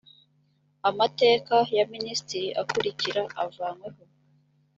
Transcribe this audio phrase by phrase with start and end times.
[0.89, 4.01] amateka ya minisitiri akurikira avanyweho